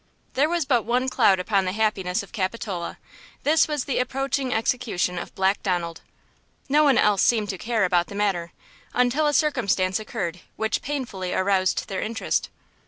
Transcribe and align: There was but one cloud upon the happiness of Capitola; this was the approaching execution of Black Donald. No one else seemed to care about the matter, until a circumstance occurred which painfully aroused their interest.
There 0.33 0.49
was 0.49 0.65
but 0.65 0.81
one 0.83 1.09
cloud 1.09 1.37
upon 1.39 1.65
the 1.65 1.73
happiness 1.73 2.23
of 2.23 2.31
Capitola; 2.31 2.97
this 3.43 3.67
was 3.67 3.85
the 3.85 3.99
approaching 3.99 4.51
execution 4.51 5.19
of 5.19 5.35
Black 5.35 5.61
Donald. 5.61 6.01
No 6.67 6.83
one 6.83 6.97
else 6.97 7.21
seemed 7.21 7.49
to 7.49 7.57
care 7.59 7.85
about 7.85 8.07
the 8.07 8.15
matter, 8.15 8.51
until 8.95 9.27
a 9.27 9.31
circumstance 9.31 9.99
occurred 9.99 10.39
which 10.55 10.81
painfully 10.81 11.35
aroused 11.35 11.87
their 11.87 12.01
interest. 12.01 12.49